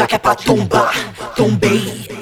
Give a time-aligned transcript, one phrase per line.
[0.00, 0.94] Já que é pra tombar,
[1.36, 2.19] tombei.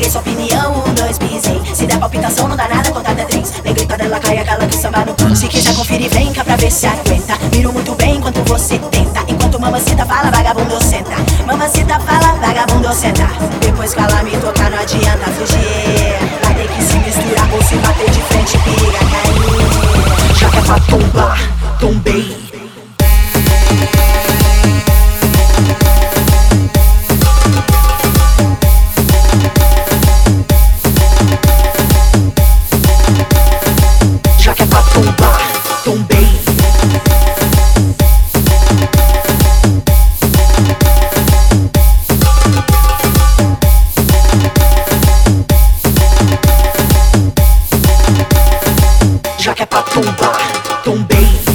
[0.00, 1.60] Peguei sua opinião, um, dois, pisei.
[1.74, 3.52] Se der palpitação, não dá nada, contada é três.
[3.62, 5.36] Neguei quando ela cai, aquela que samba no.
[5.36, 7.36] Se quiser conferir, vem cá pra ver se aguenta.
[7.54, 9.22] Miro muito bem enquanto você tenta.
[9.28, 11.16] Enquanto mamacita fala, vagabundo senta.
[11.46, 13.28] Mamacita fala, vagabundo senta.
[13.60, 16.16] Depois que ela me tocar, não adianta fugir.
[16.42, 20.34] Vai ter que se misturar ou se bater de frente, piga, cair.
[20.34, 21.38] Já que é pra tombar,
[21.78, 22.49] tombei.
[49.94, 50.84] don't burn.
[50.84, 51.49] Don't bathe.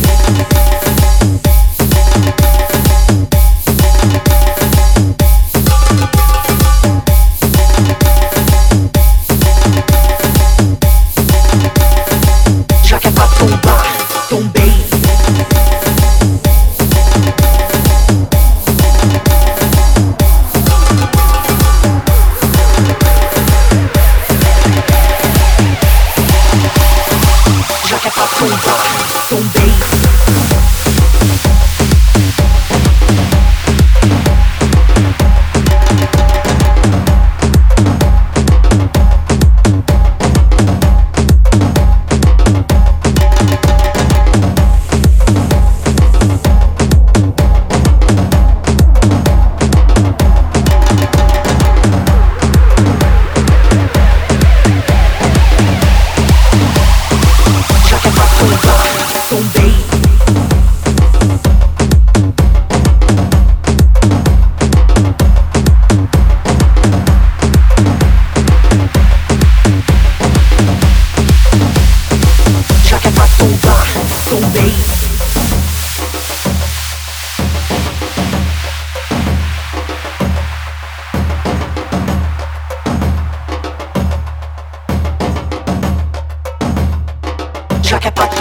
[29.27, 29.64] tão tumba.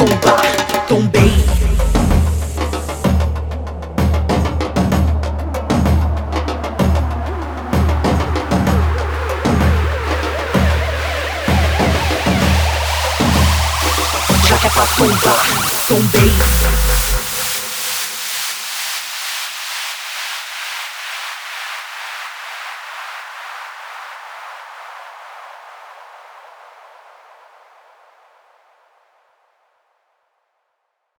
[0.04, 1.32] Tombar, tombei.
[14.46, 15.46] Já que é pra tombar,
[15.88, 17.13] tombei.